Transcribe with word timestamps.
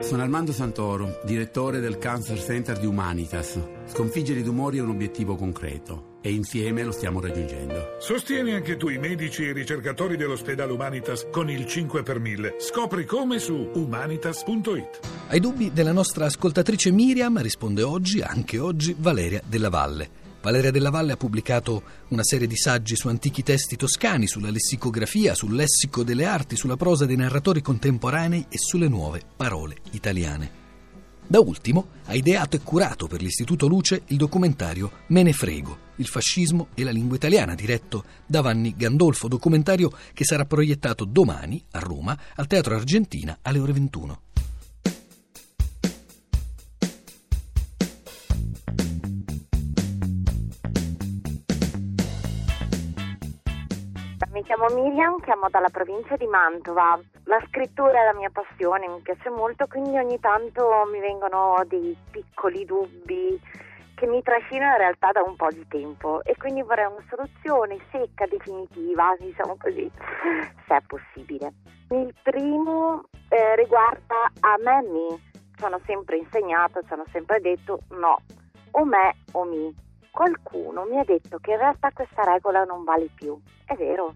Sono 0.00 0.22
Armando 0.22 0.50
Santoro, 0.50 1.20
direttore 1.24 1.78
del 1.78 1.98
Cancer 1.98 2.40
Center 2.40 2.78
di 2.78 2.86
Humanitas. 2.86 3.60
Sconfiggere 3.84 4.40
i 4.40 4.42
tumori 4.42 4.78
è 4.78 4.80
un 4.80 4.88
obiettivo 4.88 5.36
concreto 5.36 6.16
e 6.22 6.32
insieme 6.32 6.82
lo 6.82 6.90
stiamo 6.90 7.20
raggiungendo. 7.20 7.96
Sostieni 8.00 8.54
anche 8.54 8.78
tu 8.78 8.88
i 8.88 8.96
medici 8.96 9.44
e 9.44 9.50
i 9.50 9.52
ricercatori 9.52 10.16
dell'ospedale 10.16 10.72
Humanitas 10.72 11.26
con 11.30 11.50
il 11.50 11.66
5 11.66 12.02
per 12.02 12.18
1000. 12.18 12.56
Scopri 12.58 13.04
come 13.04 13.38
su 13.38 13.68
humanitas.it. 13.74 15.00
Ai 15.28 15.38
dubbi 15.38 15.70
della 15.70 15.92
nostra 15.92 16.24
ascoltatrice 16.24 16.90
Miriam 16.90 17.40
risponde 17.40 17.82
oggi, 17.82 18.22
anche 18.22 18.58
oggi, 18.58 18.96
Valeria 18.98 19.42
Della 19.46 19.68
Valle. 19.68 20.29
Valeria 20.42 20.70
Della 20.70 20.88
Valle 20.88 21.12
ha 21.12 21.16
pubblicato 21.16 21.82
una 22.08 22.24
serie 22.24 22.46
di 22.46 22.56
saggi 22.56 22.96
su 22.96 23.08
antichi 23.08 23.42
testi 23.42 23.76
toscani, 23.76 24.26
sulla 24.26 24.50
lessicografia, 24.50 25.34
sul 25.34 25.54
lessico 25.54 26.02
delle 26.02 26.24
arti, 26.24 26.56
sulla 26.56 26.76
prosa 26.76 27.04
dei 27.04 27.16
narratori 27.16 27.60
contemporanei 27.60 28.46
e 28.48 28.56
sulle 28.56 28.88
nuove 28.88 29.20
parole 29.36 29.76
italiane. 29.90 30.58
Da 31.26 31.40
ultimo 31.40 31.88
ha 32.06 32.14
ideato 32.14 32.56
e 32.56 32.60
curato 32.60 33.06
per 33.06 33.20
l'Istituto 33.20 33.68
Luce 33.68 34.02
il 34.06 34.16
documentario 34.16 34.90
Me 35.08 35.22
ne 35.22 35.32
frego, 35.32 35.78
il 35.96 36.06
fascismo 36.06 36.68
e 36.74 36.84
la 36.84 36.90
lingua 36.90 37.16
italiana, 37.16 37.54
diretto 37.54 38.04
da 38.26 38.40
Vanni 38.40 38.74
Gandolfo, 38.76 39.28
documentario 39.28 39.92
che 40.12 40.24
sarà 40.24 40.46
proiettato 40.46 41.04
domani 41.04 41.62
a 41.72 41.78
Roma 41.78 42.18
al 42.34 42.46
Teatro 42.46 42.74
Argentina 42.74 43.38
alle 43.42 43.58
ore 43.58 43.74
21. 43.74 44.20
Mi 54.32 54.44
chiamo 54.44 54.68
Miriam, 54.68 55.18
chiamo 55.22 55.48
dalla 55.50 55.70
provincia 55.70 56.14
di 56.14 56.26
Mantova. 56.26 57.00
La 57.24 57.42
scrittura 57.48 58.00
è 58.00 58.04
la 58.04 58.14
mia 58.14 58.30
passione, 58.30 58.86
mi 58.86 59.00
piace 59.00 59.28
molto, 59.28 59.66
quindi 59.66 59.98
ogni 59.98 60.20
tanto 60.20 60.84
mi 60.88 61.00
vengono 61.00 61.60
dei 61.66 61.96
piccoli 62.12 62.64
dubbi 62.64 63.40
che 63.96 64.06
mi 64.06 64.22
trascinano 64.22 64.70
in 64.74 64.78
realtà 64.78 65.10
da 65.10 65.22
un 65.26 65.34
po' 65.34 65.48
di 65.50 65.66
tempo 65.66 66.22
e 66.22 66.36
quindi 66.36 66.62
vorrei 66.62 66.86
una 66.86 67.04
soluzione 67.08 67.78
secca, 67.90 68.24
definitiva, 68.26 69.16
diciamo 69.18 69.56
così, 69.58 69.90
se 70.64 70.76
è 70.76 70.80
possibile. 70.86 71.52
Il 71.90 72.14
primo 72.22 73.02
eh, 73.30 73.56
riguarda 73.56 74.30
a 74.40 74.54
me 74.62 74.88
mi. 74.88 75.28
Ci 75.56 75.64
hanno 75.64 75.80
sempre 75.86 76.18
insegnato, 76.18 76.80
ci 76.82 76.92
hanno 76.92 77.04
sempre 77.10 77.40
detto 77.40 77.80
no, 77.90 78.16
o 78.70 78.84
me 78.84 79.16
o 79.32 79.42
mi 79.42 79.74
qualcuno 80.10 80.84
mi 80.84 80.98
ha 80.98 81.04
detto 81.04 81.38
che 81.38 81.52
in 81.52 81.58
realtà 81.58 81.90
questa 81.92 82.22
regola 82.22 82.64
non 82.64 82.84
vale 82.84 83.08
più. 83.14 83.38
È 83.64 83.74
vero. 83.74 84.14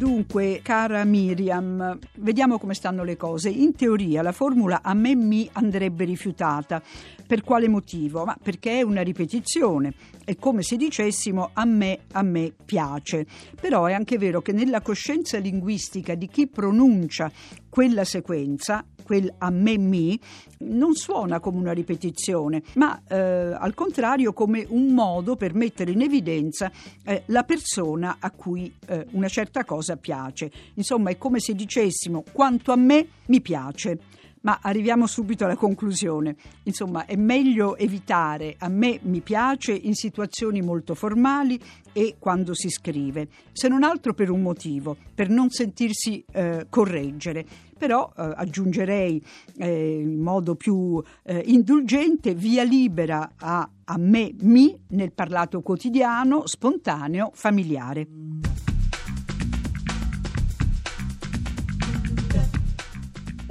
Dunque, 0.00 0.60
cara 0.62 1.04
Miriam, 1.04 1.98
vediamo 2.14 2.58
come 2.58 2.72
stanno 2.72 3.04
le 3.04 3.18
cose. 3.18 3.50
In 3.50 3.74
teoria 3.74 4.22
la 4.22 4.32
formula 4.32 4.80
a 4.82 4.94
me 4.94 5.14
mi 5.14 5.46
andrebbe 5.52 6.04
rifiutata. 6.04 6.80
Per 7.26 7.42
quale 7.42 7.68
motivo? 7.68 8.24
Ma 8.24 8.34
perché 8.42 8.78
è 8.78 8.82
una 8.82 9.02
ripetizione. 9.02 9.92
È 10.24 10.36
come 10.36 10.62
se 10.62 10.76
dicessimo 10.76 11.50
a 11.52 11.66
me, 11.66 12.00
a 12.12 12.22
me 12.22 12.52
piace. 12.64 13.26
Però 13.60 13.84
è 13.84 13.92
anche 13.92 14.16
vero 14.16 14.40
che 14.40 14.52
nella 14.52 14.80
coscienza 14.80 15.36
linguistica 15.36 16.14
di 16.14 16.28
chi 16.28 16.48
pronuncia 16.48 17.30
quella 17.70 18.04
sequenza, 18.04 18.84
quel 19.02 19.32
a 19.38 19.50
me 19.50 19.78
mi, 19.78 20.20
non 20.58 20.94
suona 20.94 21.40
come 21.40 21.58
una 21.58 21.72
ripetizione, 21.72 22.62
ma 22.74 23.00
eh, 23.08 23.16
al 23.16 23.72
contrario 23.74 24.32
come 24.34 24.66
un 24.68 24.88
modo 24.88 25.36
per 25.36 25.54
mettere 25.54 25.92
in 25.92 26.02
evidenza 26.02 26.70
eh, 27.04 27.22
la 27.26 27.44
persona 27.44 28.16
a 28.18 28.30
cui 28.32 28.74
eh, 28.86 29.06
una 29.12 29.28
certa 29.28 29.64
cosa 29.64 29.96
piace. 29.96 30.50
Insomma, 30.74 31.10
è 31.10 31.16
come 31.16 31.40
se 31.40 31.54
dicessimo 31.54 32.24
quanto 32.32 32.72
a 32.72 32.76
me 32.76 33.06
mi 33.26 33.40
piace. 33.40 33.98
Ma 34.42 34.60
arriviamo 34.62 35.06
subito 35.06 35.44
alla 35.44 35.56
conclusione. 35.56 36.34
Insomma, 36.62 37.04
è 37.04 37.16
meglio 37.16 37.76
evitare 37.76 38.54
a 38.58 38.68
me 38.68 38.98
mi 39.02 39.20
piace 39.20 39.72
in 39.72 39.94
situazioni 39.94 40.62
molto 40.62 40.94
formali 40.94 41.60
e 41.92 42.16
quando 42.18 42.54
si 42.54 42.70
scrive, 42.70 43.28
se 43.52 43.68
non 43.68 43.82
altro 43.82 44.14
per 44.14 44.30
un 44.30 44.40
motivo, 44.40 44.96
per 45.14 45.28
non 45.28 45.50
sentirsi 45.50 46.24
eh, 46.32 46.66
correggere. 46.70 47.44
Però 47.76 48.12
eh, 48.16 48.32
aggiungerei 48.34 49.22
eh, 49.56 50.00
in 50.00 50.20
modo 50.20 50.54
più 50.54 51.02
eh, 51.24 51.42
indulgente 51.46 52.34
via 52.34 52.62
libera 52.62 53.32
a, 53.36 53.68
a 53.84 53.98
me 53.98 54.34
mi 54.40 54.78
nel 54.88 55.12
parlato 55.12 55.60
quotidiano, 55.60 56.46
spontaneo, 56.46 57.30
familiare. 57.34 58.39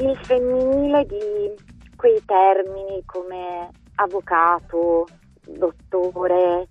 Il 0.02 0.18
femminile 0.24 1.06
di 1.06 1.54
quei 1.96 2.22
termini 2.26 3.04
come 3.06 3.70
avvocato, 3.96 5.08
dottore. 5.46 6.68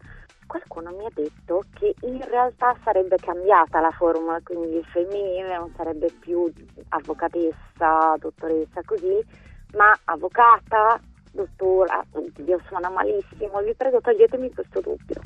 Qualcuno 0.46 0.90
mi 0.92 1.04
ha 1.04 1.10
detto 1.12 1.62
che 1.74 1.94
in 2.02 2.24
realtà 2.24 2.74
sarebbe 2.82 3.16
cambiata 3.16 3.80
la 3.80 3.90
formula, 3.90 4.40
quindi 4.42 4.76
il 4.76 4.84
femminile 4.86 5.58
non 5.58 5.70
sarebbe 5.76 6.10
più 6.20 6.50
avvocatessa, 6.88 8.16
dottoressa, 8.18 8.80
così, 8.86 9.22
ma 9.74 9.92
avvocata, 10.04 10.98
dottora. 11.32 12.02
Oddio, 12.12 12.60
suona 12.66 12.88
malissimo, 12.88 13.60
vi 13.60 13.74
prego 13.74 14.00
toglietemi 14.00 14.50
questo 14.54 14.80
dubbio. 14.80 15.20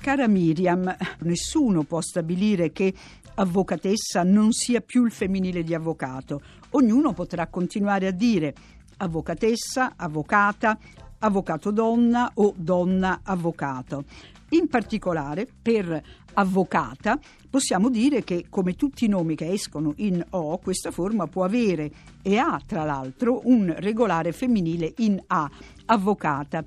Cara 0.00 0.26
Miriam, 0.26 0.92
nessuno 1.20 1.84
può 1.84 2.00
stabilire 2.00 2.72
che 2.72 2.92
avvocatessa 3.34 4.22
non 4.22 4.52
sia 4.52 4.80
più 4.80 5.04
il 5.04 5.12
femminile 5.12 5.62
di 5.62 5.74
avvocato. 5.74 6.40
Ognuno 6.70 7.12
potrà 7.12 7.46
continuare 7.48 8.06
a 8.06 8.12
dire 8.12 8.54
avvocatessa, 8.98 9.94
avvocata, 9.96 10.78
avvocato 11.18 11.70
donna 11.70 12.30
o 12.34 12.52
donna 12.56 13.20
avvocato. 13.22 14.04
In 14.50 14.68
particolare, 14.68 15.46
per 15.60 16.02
avvocata 16.34 17.18
possiamo 17.48 17.90
dire 17.90 18.22
che, 18.22 18.46
come 18.48 18.74
tutti 18.74 19.04
i 19.04 19.08
nomi 19.08 19.34
che 19.34 19.50
escono 19.50 19.92
in 19.96 20.24
O, 20.30 20.58
questa 20.58 20.90
forma 20.90 21.26
può 21.26 21.44
avere 21.44 21.90
e 22.22 22.36
ha 22.36 22.60
tra 22.66 22.84
l'altro 22.84 23.40
un 23.44 23.74
regolare 23.76 24.32
femminile 24.32 24.92
in 24.98 25.22
A, 25.26 25.50
avvocata. 25.86 26.64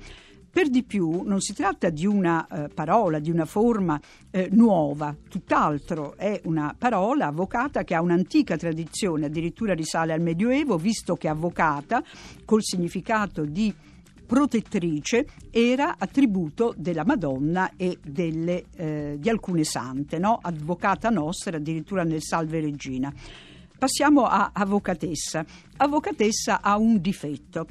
Per 0.55 0.69
di 0.69 0.83
più 0.83 1.23
non 1.23 1.41
si 1.41 1.53
tratta 1.53 1.89
di 1.89 2.05
una 2.05 2.47
eh, 2.47 2.69
parola, 2.69 3.19
di 3.19 3.29
una 3.29 3.43
forma 3.43 3.99
eh, 4.31 4.47
nuova, 4.53 5.13
tutt'altro 5.27 6.15
è 6.15 6.39
una 6.45 6.73
parola 6.77 7.25
avvocata 7.25 7.83
che 7.83 7.93
ha 7.93 7.99
un'antica 7.99 8.55
tradizione, 8.55 9.25
addirittura 9.25 9.73
risale 9.73 10.13
al 10.13 10.21
Medioevo, 10.21 10.77
visto 10.77 11.17
che 11.17 11.27
avvocata 11.27 12.01
col 12.45 12.63
significato 12.63 13.43
di 13.43 13.75
protettrice 14.25 15.27
era 15.51 15.95
attributo 15.97 16.73
della 16.77 17.03
Madonna 17.03 17.71
e 17.75 17.97
delle, 18.01 18.63
eh, 18.77 19.17
di 19.19 19.27
alcune 19.27 19.65
sante, 19.65 20.19
no? 20.19 20.39
avvocata 20.41 21.09
nostra 21.09 21.57
addirittura 21.57 22.05
nel 22.05 22.21
Salve 22.21 22.61
Regina. 22.61 23.13
Passiamo 23.77 24.25
a 24.25 24.51
avvocatessa. 24.53 25.45
Avvocatessa 25.77 26.61
ha 26.61 26.77
un 26.77 27.01
difetto, 27.01 27.67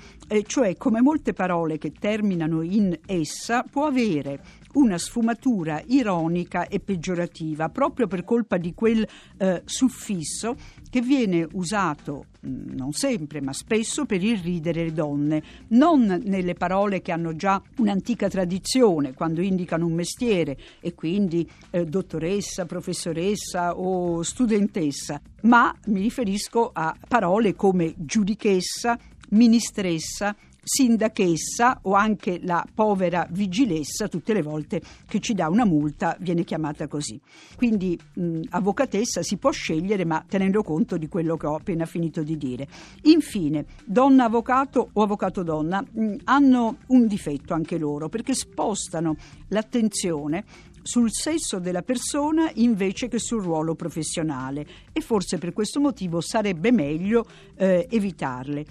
cioè 0.47 0.77
come 0.77 1.01
molte 1.01 1.33
parole 1.33 1.79
che 1.79 1.93
terminano 1.93 2.61
in 2.63 2.99
essa 3.07 3.63
può 3.63 3.87
avere 3.87 4.63
una 4.75 4.99
sfumatura 4.99 5.83
ironica 5.87 6.69
e 6.69 6.81
peggiorativa 6.81 7.69
proprio 7.69 8.07
per 8.07 8.25
colpa 8.25 8.57
di 8.57 8.75
quel 8.75 9.07
eh, 9.37 9.63
suffisso 9.65 10.57
che 10.89 11.01
viene 11.01 11.47
usato 11.53 12.27
mm, 12.47 12.75
non 12.75 12.93
sempre 12.93 13.41
ma 13.41 13.53
spesso 13.53 14.05
per 14.05 14.23
irridere 14.23 14.85
le 14.85 14.93
donne, 14.93 15.43
non 15.69 16.23
nelle 16.25 16.55
parole 16.55 17.03
che 17.03 17.13
hanno 17.13 17.35
già 17.35 17.61
un'antica 17.79 18.29
tradizione 18.29 19.15
quando 19.15 19.43
indicano 19.43 19.87
un 19.87 19.93
mestiere 19.93 20.57
e 20.81 20.95
quindi 20.95 21.49
eh, 21.71 21.85
dottoressa, 21.85 22.67
professoressa 22.67 23.79
o 23.79 24.23
studentessa, 24.23 25.21
ma 25.43 25.75
mi 25.87 26.01
riferisco 26.01 26.71
a 26.73 26.97
parole 27.07 27.55
come 27.55 27.95
giudichessa, 27.97 28.99
ministressa, 29.31 30.35
sindachessa 30.65 31.81
o 31.83 31.93
anche 31.95 32.41
la 32.43 32.67
povera 32.75 33.27
vigilessa, 33.31 34.09
tutte 34.09 34.33
le 34.33 34.43
volte 34.43 34.81
che 35.07 35.21
ci 35.21 35.35
dà 35.35 35.49
una 35.49 35.65
multa 35.65 36.17
viene 36.21 36.43
chiamata 36.43 36.89
così. 36.89 37.21
Quindi 37.57 37.99
mh, 38.15 38.41
avvocatessa 38.51 39.23
si 39.23 39.37
può 39.37 39.51
scegliere, 39.51 40.05
ma 40.05 40.25
tenendo 40.27 40.63
conto 40.63 40.97
di 40.97 41.09
quello 41.09 41.37
che 41.37 41.47
ho 41.47 41.55
appena 41.55 41.85
finito 41.85 42.23
di 42.23 42.37
dire. 42.37 42.67
Infine, 43.03 43.67
donna 43.85 44.25
avvocato 44.25 44.89
o 44.93 45.03
avvocato 45.03 45.43
donna 45.43 45.83
mh, 45.83 46.17
hanno 46.25 46.79
un 46.89 47.07
difetto 47.07 47.55
anche 47.55 47.79
loro 47.79 48.09
perché 48.09 48.35
spostano 48.35 49.17
l'attenzione 49.49 50.45
sul 50.85 51.11
sesso 51.11 51.59
della 51.59 51.83
persona 51.83 52.51
invece 52.55 53.09
che 53.09 53.19
sul 53.19 53.43
ruolo 53.43 53.75
professionale 53.75 54.67
e 54.93 55.01
forse 55.01 55.39
per 55.39 55.55
questo 55.55 55.81
motivo 55.81 56.21
sarebbe 56.21 56.71
meglio 56.71 57.25
eh, 57.57 57.87
evitarle. 57.91 58.67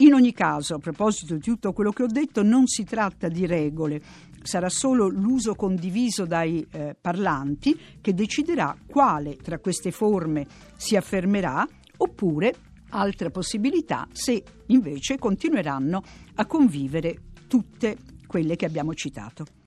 In 0.00 0.12
ogni 0.12 0.32
caso, 0.32 0.74
a 0.74 0.78
proposito 0.78 1.34
di 1.34 1.40
tutto 1.40 1.72
quello 1.72 1.90
che 1.90 2.02
ho 2.02 2.06
detto, 2.06 2.42
non 2.42 2.66
si 2.66 2.84
tratta 2.84 3.28
di 3.28 3.46
regole, 3.46 4.02
sarà 4.42 4.68
solo 4.68 5.08
l'uso 5.08 5.54
condiviso 5.54 6.26
dai 6.26 6.66
eh, 6.70 6.94
parlanti 7.00 7.78
che 8.02 8.12
deciderà 8.12 8.76
quale 8.86 9.36
tra 9.36 9.58
queste 9.58 9.90
forme 9.90 10.46
si 10.76 10.96
affermerà 10.96 11.66
oppure 11.96 12.54
altra 12.90 13.30
possibilità 13.30 14.06
se 14.12 14.42
invece 14.66 15.18
continueranno 15.18 16.02
a 16.34 16.46
convivere 16.46 17.22
tutte 17.48 17.96
quelle 18.26 18.54
che 18.56 18.66
abbiamo 18.66 18.92
citato. 18.92 19.55